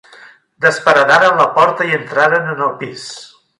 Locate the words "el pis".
2.71-3.07